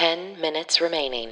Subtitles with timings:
[0.00, 1.28] 10 minutes remaining.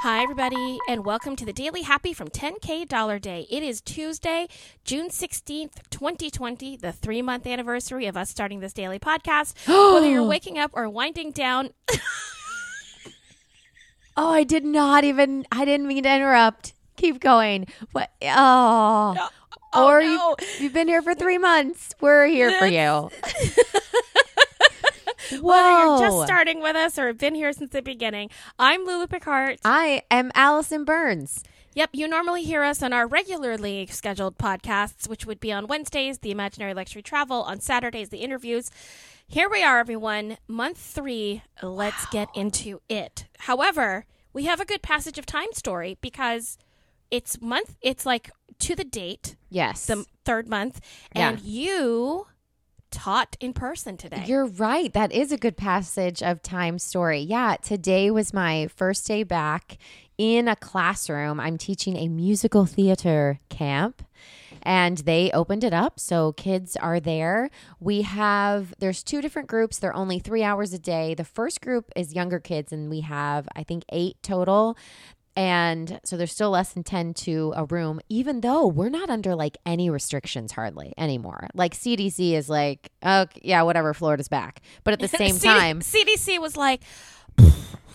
[0.00, 3.46] Hi, everybody, and welcome to the Daily Happy from 10K Dollar Day.
[3.50, 4.48] It is Tuesday,
[4.82, 9.52] June 16th, 2020, the three month anniversary of us starting this daily podcast.
[9.92, 11.74] Whether you're waking up or winding down,
[14.16, 15.44] Oh, I did not even.
[15.52, 16.72] I didn't mean to interrupt.
[16.96, 17.66] Keep going.
[17.90, 18.10] What?
[18.22, 19.28] Oh.
[19.74, 20.06] Oh, or no.
[20.06, 21.94] you, you've been here for three months.
[22.00, 23.10] We're here for you.
[25.40, 29.06] whether you're just starting with us or have been here since the beginning, I'm Lulu
[29.06, 29.58] Picard.
[29.64, 31.42] I am Allison Burns.
[31.74, 36.18] Yep, you normally hear us on our regularly scheduled podcasts, which would be on Wednesdays,
[36.18, 38.70] the Imaginary Luxury Travel, on Saturdays, the interviews.
[39.26, 40.36] Here we are, everyone.
[40.46, 41.42] Month three.
[41.62, 43.24] Let's get into it.
[43.40, 44.04] However,
[44.34, 46.58] we have a good passage of time story because
[47.10, 49.86] it's month, it's like to the date, Yes.
[49.86, 50.80] the third month,
[51.12, 52.26] and you
[52.92, 54.22] taught in person today.
[54.26, 54.92] You're right.
[54.92, 57.20] That is a good passage of time story.
[57.20, 59.78] Yeah, today was my first day back
[60.18, 61.40] in a classroom.
[61.40, 64.02] I'm teaching a musical theater camp
[64.62, 67.50] and they opened it up so kids are there.
[67.80, 69.78] We have there's two different groups.
[69.78, 71.14] They're only 3 hours a day.
[71.14, 74.76] The first group is younger kids and we have I think 8 total.
[75.34, 79.34] And so there's still less than 10 to a room, even though we're not under
[79.34, 81.48] like any restrictions hardly anymore.
[81.54, 84.60] Like CDC is like, oh, yeah, whatever, Florida's back.
[84.84, 86.82] But at the same CD time, CDC was like,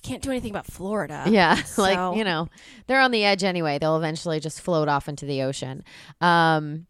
[0.02, 1.26] can't do anything about Florida.
[1.30, 2.50] yeah, So- like, you know,
[2.88, 3.78] they're on the edge anyway.
[3.78, 5.84] They'll eventually just float off into the ocean.
[6.22, 6.88] Um,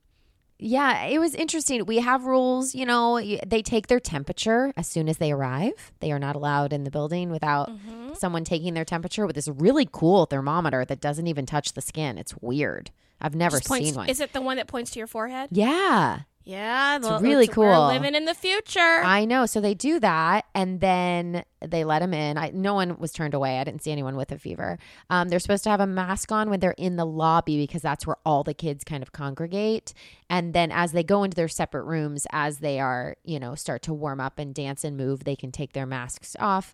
[0.59, 1.85] yeah, it was interesting.
[1.85, 5.91] We have rules, you know, they take their temperature as soon as they arrive.
[5.99, 8.13] They are not allowed in the building without Mm-hmm.
[8.15, 12.17] someone taking their temperature with this really cool thermometer that doesn't even touch the skin.
[12.17, 12.89] It's weird.
[13.21, 14.09] I've never Just points- seen one.
[14.09, 15.49] Is it the one that points to your forehead?
[15.51, 16.21] yeah.
[16.47, 17.65] Yeah, it's really cool.
[17.65, 18.79] We're living in the future.
[18.79, 19.45] I know.
[19.45, 22.37] So they do that, and then they let him in.
[22.37, 23.59] I, no one was turned away.
[23.59, 24.79] I didn't see anyone with a fever.
[25.09, 28.07] Um, they're supposed to have a mask on when they're in the lobby because that's
[28.07, 29.93] where all the kids kind of congregate.
[30.29, 33.81] And then as they go into their separate rooms, as they are, you know, start
[33.81, 36.73] to warm up and dance and move, they can take their masks off.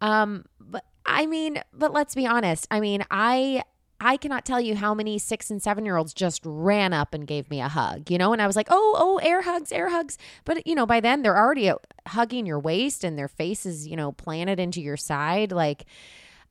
[0.00, 2.68] Um, but I mean, but let's be honest.
[2.70, 3.64] I mean, I
[4.00, 7.26] I cannot tell you how many six and seven year olds just ran up and
[7.26, 9.88] gave me a hug, you know, and I was like, oh, oh, air hugs, air
[9.88, 10.18] hugs.
[10.44, 11.72] But, you know, by then they're already
[12.06, 15.50] hugging your waist and their face is, you know, planted into your side.
[15.50, 15.84] Like,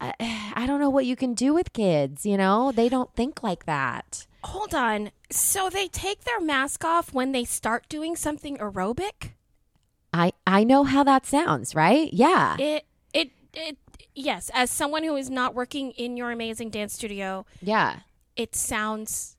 [0.02, 0.14] I,
[0.56, 3.66] I don't know what you can do with kids, you know, they don't think like
[3.66, 4.28] that.
[4.44, 5.12] Hold on.
[5.30, 9.32] So they take their mask off when they start doing something aerobic?
[10.14, 12.12] I, I know how that sounds, right?
[12.14, 12.56] Yeah.
[12.58, 13.78] It it it
[14.18, 18.00] yes, as someone who is not working in your amazing dance studio, Yeah.
[18.36, 19.37] it sounds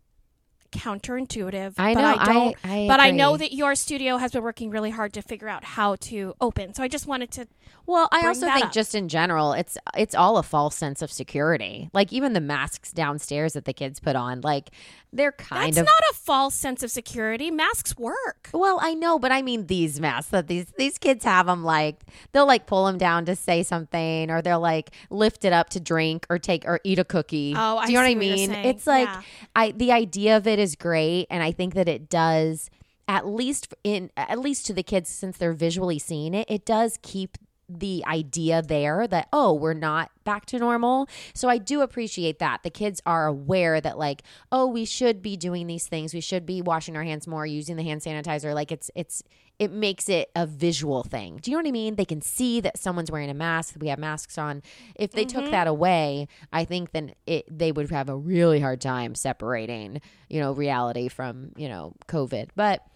[0.72, 1.74] counterintuitive.
[1.78, 4.70] I but I don't I- I but I know that your studio has been working
[4.70, 6.74] really hard to figure out how to open.
[6.74, 7.46] So I just wanted to
[7.86, 8.72] Well, I also think up.
[8.72, 11.88] just in general, it's it's all a false sense of security.
[11.92, 14.70] Like even the masks downstairs that the kids put on, like
[15.10, 17.50] they're kind of That's of not a false sense of security.
[17.50, 18.50] Masks work.
[18.52, 22.00] Well, I know, but I mean these masks that these these kids have them like
[22.32, 25.80] they'll like pull them down to say something, or they'll like lift it up to
[25.80, 27.54] drink or take or eat a cookie.
[27.56, 28.50] Oh, I do you know see what I mean?
[28.52, 29.22] It's like Yeah.
[29.56, 32.70] I the idea of it is great, and I think that it does
[33.08, 36.98] at least in at least to the kids since they're visually seeing it, it does
[37.02, 37.38] keep
[37.70, 41.08] the idea there that oh we're not back to normal.
[41.34, 42.62] So i do appreciate that.
[42.62, 46.14] The kids are aware that like oh we should be doing these things.
[46.14, 48.54] We should be washing our hands more using the hand sanitizer.
[48.54, 49.22] Like it's it's
[49.58, 52.60] it makes it a visual thing do you know what i mean they can see
[52.60, 54.62] that someone's wearing a mask we have masks on
[54.94, 58.80] if they took that away i think then it they would have a really hard
[58.80, 62.86] time separating you know reality from you know covid but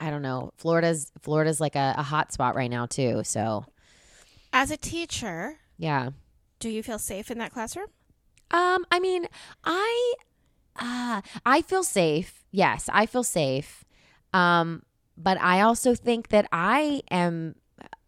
[0.00, 0.50] I don't know.
[0.56, 3.22] Florida's Florida's like a, a hot spot right now too.
[3.24, 3.64] So
[4.52, 6.10] As a teacher, yeah.
[6.58, 7.86] do you feel safe in that classroom?
[8.50, 9.26] Um, I mean,
[9.64, 10.14] I
[10.76, 12.44] uh I feel safe.
[12.50, 13.84] Yes, I feel safe.
[14.32, 14.82] Um,
[15.16, 17.54] but I also think that I am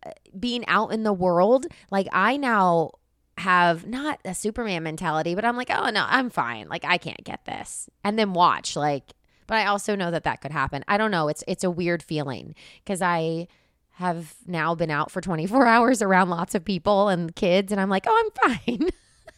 [0.04, 2.92] uh, being out in the world, like I now
[3.38, 6.68] have not a Superman mentality, but I'm like, oh no, I'm fine.
[6.68, 7.88] Like I can't get this.
[8.02, 9.12] And then watch, like,
[9.46, 10.84] but I also know that that could happen.
[10.88, 11.28] I don't know.
[11.28, 13.48] It's it's a weird feeling because I
[13.92, 17.90] have now been out for 24 hours around lots of people and kids, and I'm
[17.90, 18.88] like, oh, I'm fine.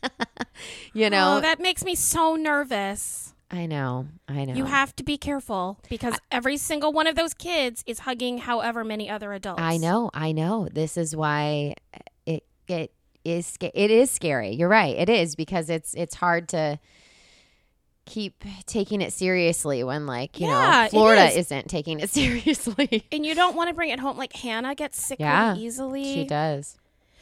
[0.95, 3.35] you know, oh, that makes me so nervous.
[3.51, 4.55] I know, I know.
[4.55, 8.85] You have to be careful because every single one of those kids is hugging however
[8.85, 9.63] many other adults.
[9.63, 10.69] I know, I know.
[10.71, 11.75] This is why
[12.27, 12.93] it it
[13.25, 14.51] is it is scary.
[14.51, 14.95] You're right.
[14.97, 16.79] It is because it's it's hard to
[18.05, 21.37] keep taking it seriously when like, you Yeah, know, Florida is.
[21.47, 23.05] isn't taking it seriously.
[23.13, 24.17] And you don't want to bring it home.
[24.17, 26.05] Like Hannah gets sick Yeah, really easily.
[26.05, 26.77] she does.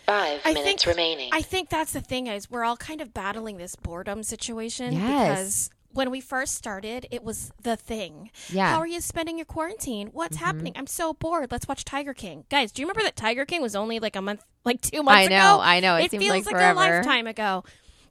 [0.06, 1.30] Five I minutes think- remaining.
[1.32, 5.28] I think that's the thing is we're all kind of battling this boredom situation Yes.
[5.28, 8.30] because when we first started, it was the thing.
[8.50, 8.70] Yeah.
[8.70, 10.08] How are you spending your quarantine?
[10.12, 10.72] What's happening?
[10.76, 11.50] I'm so bored.
[11.50, 12.44] Let's watch Tiger King.
[12.50, 15.26] Guys, do you remember that Tiger King was only like a month, like two months
[15.26, 15.34] ago?
[15.34, 15.56] I ago?
[15.56, 15.96] know, I know.
[15.96, 17.64] It It, seems feels like like, a lifetime ago.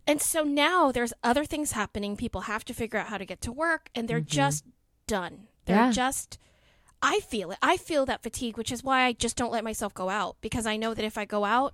[0.08, 2.16] And so now there's other things happening.
[2.18, 4.66] People have to figure out how to get to work, and they're just
[5.08, 5.48] done.
[5.66, 5.86] They're Mm-hmm.
[5.88, 5.92] Yeah.
[5.92, 6.38] just.
[7.02, 7.58] I feel it.
[7.62, 10.66] I feel that fatigue, which is why I just don't let myself go out because
[10.66, 11.74] I know that if I go out,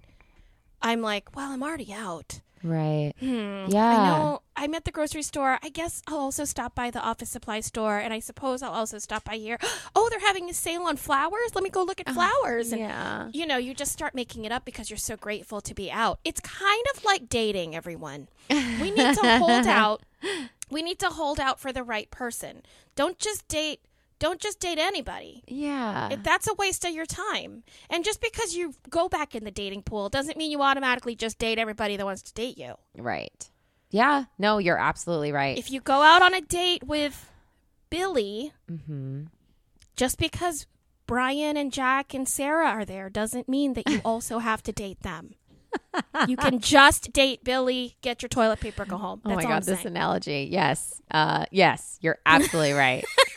[0.82, 2.42] I'm like, well, I'm already out.
[2.64, 3.14] Right.
[3.20, 3.66] Hmm.
[3.70, 3.88] Yeah.
[3.88, 5.58] I know I'm at the grocery store.
[5.64, 9.00] I guess I'll also stop by the office supply store, and I suppose I'll also
[9.00, 9.58] stop by here.
[9.96, 11.54] Oh, they're having a sale on flowers.
[11.54, 12.72] Let me go look at flowers.
[12.72, 13.30] And Yeah.
[13.34, 16.20] you know, you just start making it up because you're so grateful to be out.
[16.24, 18.28] It's kind of like dating, everyone.
[18.50, 20.02] We need to hold out.
[20.70, 22.64] We need to hold out for the right person.
[22.96, 23.82] Don't just date.
[24.22, 25.44] Don't just date anybody.
[25.48, 26.10] Yeah.
[26.12, 27.64] If that's a waste of your time.
[27.90, 31.40] And just because you go back in the dating pool doesn't mean you automatically just
[31.40, 32.76] date everybody that wants to date you.
[32.96, 33.50] right.
[33.90, 34.26] Yeah.
[34.38, 35.58] No, you're absolutely right.
[35.58, 37.32] If you go out on a date with
[37.90, 39.24] Billy, mm-hmm.
[39.96, 40.68] just because
[41.08, 45.02] Brian and Jack and Sarah are there doesn't mean that you also have to date
[45.02, 45.34] them.
[46.28, 49.22] you can just date Billy, get your toilet paper, go home.
[49.26, 50.48] Oh That's my all god, this analogy.
[50.52, 51.02] Yes.
[51.10, 53.04] Uh yes, you're absolutely right.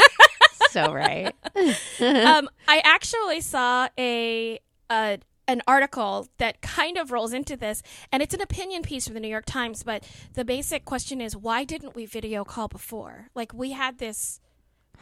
[0.74, 1.32] so right.
[2.00, 4.58] um, I actually saw a,
[4.90, 9.14] a an article that kind of rolls into this, and it's an opinion piece from
[9.14, 9.82] the New York Times.
[9.82, 13.28] But the basic question is, why didn't we video call before?
[13.34, 14.40] Like we had this.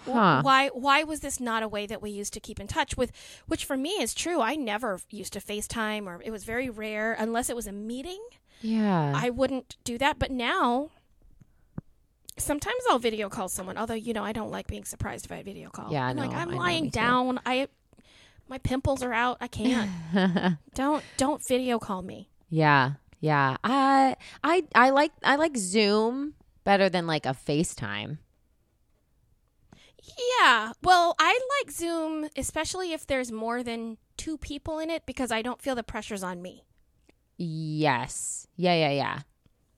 [0.04, 0.42] Huh.
[0.42, 3.12] Why why was this not a way that we used to keep in touch with?
[3.46, 4.40] Which for me is true.
[4.40, 8.20] I never used to FaceTime, or it was very rare unless it was a meeting.
[8.60, 9.12] Yeah.
[9.14, 10.18] I wouldn't do that.
[10.18, 10.90] But now,
[12.42, 13.76] sometimes I'll video call someone.
[13.78, 15.92] Although you know, I don't like being surprised if I video call.
[15.92, 16.98] Yeah, I'm like I'm I know, lying me too.
[17.00, 17.40] down.
[17.46, 17.68] I
[18.48, 19.38] my pimples are out.
[19.40, 19.90] I can't.
[20.74, 22.28] don't don't video call me.
[22.48, 22.92] yeah.
[23.20, 23.56] Yeah.
[23.62, 26.34] I I I like I like Zoom
[26.64, 28.18] better than like a FaceTime.
[30.40, 30.72] Yeah.
[30.82, 35.42] Well, I like Zoom, especially if there's more than two people in it, because I
[35.42, 36.64] don't feel the pressures on me.
[37.38, 38.48] Yes.
[38.56, 39.18] Yeah, yeah, yeah.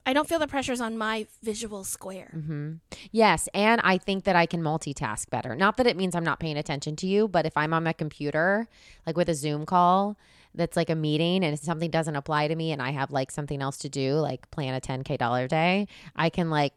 [0.05, 2.29] I don't feel the pressures on my visual square.
[2.31, 2.73] hmm
[3.11, 5.55] Yes, and I think that I can multitask better.
[5.55, 7.93] Not that it means I'm not paying attention to you, but if I'm on my
[7.93, 8.67] computer,
[9.05, 10.15] like with a Zoom call,
[10.53, 13.61] that's like a meeting, and something doesn't apply to me, and I have like something
[13.61, 16.73] else to do, like plan a 10k dollar day, I can like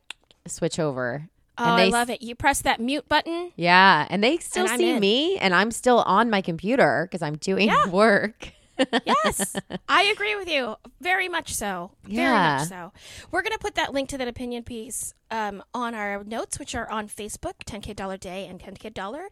[0.47, 1.29] switch over.
[1.61, 2.23] Oh, And I they- love it.
[2.23, 3.53] You press that mute button.
[3.57, 5.01] Yeah, and they still And see in.
[5.01, 7.87] me, and I'm still on my computer because I'm doing Yeah.
[7.91, 8.53] work.
[9.05, 9.55] Yes,
[9.89, 10.77] I agree with you.
[11.01, 11.93] Very much so.
[12.05, 12.93] Very much so.
[13.31, 16.75] We're going to put that link to that opinion piece um, on our notes, which
[16.75, 19.29] are on Facebook, 10K Dollar Day and 10K Dollar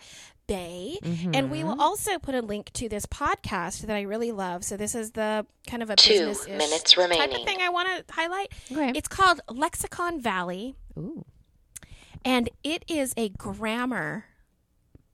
[0.46, 0.98] Bay.
[1.02, 1.68] And we Mm-hmm.
[1.68, 4.64] will also put a link to this podcast that I really love.
[4.64, 7.88] So this is the kind of a Two business minutes type of thing I want
[8.06, 8.52] to highlight.
[8.70, 8.92] Okay.
[8.94, 11.24] It's called Lexicon Valley, Ooh.
[12.24, 14.26] and it is a grammar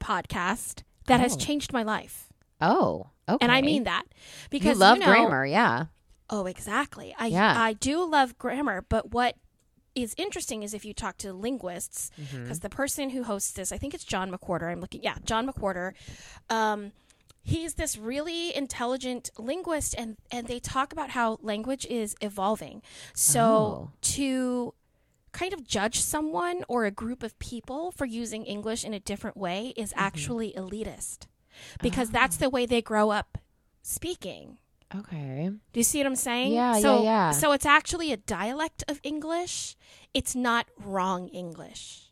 [0.01, 1.39] podcast that has Oh.
[1.39, 2.29] changed my life.
[2.61, 3.39] Oh, okay.
[3.45, 4.05] And I mean that
[4.51, 5.87] because you love know, grammar, yeah.
[6.31, 7.15] Oh, exactly.
[7.19, 7.55] I Yeah.
[7.61, 9.37] I do love grammar, but what
[9.95, 12.43] is interesting is if you talk to linguists, Mm-hmm.
[12.45, 14.71] because the person who hosts this, I think it's John McWhorter.
[14.73, 15.93] I'm looking, yeah, John McWhorter.
[16.49, 16.93] Um,
[17.43, 22.81] he's this really intelligent linguist, and and they talk about how language is evolving.
[23.15, 23.91] So Oh.
[24.03, 24.75] to
[25.33, 29.37] kind of judge someone or a group of people for using English in a different
[29.37, 30.01] way is Mm-hmm.
[30.01, 31.27] actually elitist,
[31.83, 32.51] because that's the ah.
[32.51, 33.39] way they grow up
[33.83, 34.59] speaking.
[34.95, 35.51] Okay.
[35.51, 36.53] Do you see what I'm saying?
[36.53, 37.31] Yeah, yeah, yeah.
[37.31, 39.75] So it's actually a dialect of English.
[40.13, 42.11] It's not wrong English.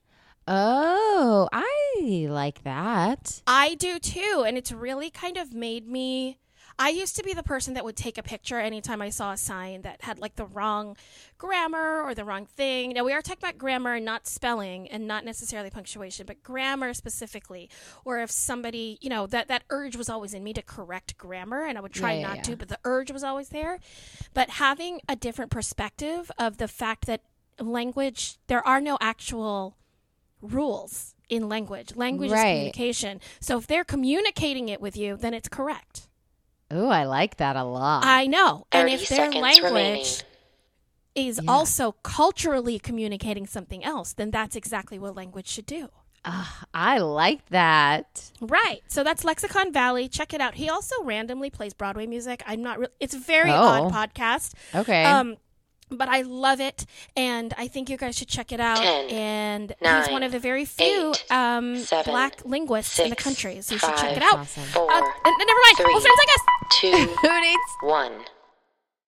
[0.49, 3.43] Oh, I like that.
[3.47, 6.39] I do too, and it's really kind of made me.
[6.81, 9.37] I used to be the person that would take a picture anytime I saw a
[9.37, 10.97] sign that had like the wrong
[11.37, 12.95] grammar or the wrong thing.
[12.95, 16.95] Now we are talking about grammar and not spelling and not necessarily punctuation, but grammar
[16.95, 17.69] specifically.
[18.07, 21.67] Or if somebody, you know, that that urge was always in me to correct grammar,
[21.67, 22.43] and I would try Yeah, not yeah.
[22.45, 23.79] to, but the urge was always there.
[24.33, 27.21] But having a different perspective of the fact that
[27.59, 29.77] language, there are no actual
[30.41, 31.95] rules in language.
[31.95, 33.21] Language is communication.
[33.39, 36.09] So if they're communicating it with you, then it's correct.
[36.71, 38.05] Oh, I like that a lot.
[38.05, 38.67] I know.
[38.73, 39.63] And 30 if their seconds remaining.
[39.75, 40.23] language
[41.15, 41.51] is Yeah.
[41.51, 45.89] also culturally communicating something else, then that's exactly what language should do.
[46.25, 48.31] Ah, I like that.
[48.41, 48.83] Right.
[48.89, 50.07] So that's Lexicon Valley.
[50.07, 50.55] Check it out.
[50.57, 52.43] He also randomly plays Broadway music.
[52.47, 53.55] I'm not really it's a very Oh.
[53.55, 54.53] odd podcast.
[54.75, 55.05] Okay.
[55.05, 55.37] Um
[55.91, 58.79] but I love it and I think you guys should check it out.
[58.79, 63.17] Ten, and he's one of the very few eight, um seven, black linguists in the
[63.17, 63.61] country.
[63.63, 64.39] So you should check it out.
[64.39, 64.63] awesome.
[64.65, 65.77] Four, Uh, and- and never mind.
[65.77, 66.45] three, oh, friends, I guess.
[66.81, 68.13] two, Who needs one.